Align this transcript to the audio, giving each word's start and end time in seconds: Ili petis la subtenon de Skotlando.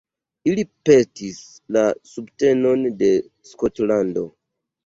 Ili 0.51 0.63
petis 0.89 1.37
la 1.77 1.83
subtenon 2.13 2.89
de 3.03 3.13
Skotlando. 3.51 4.27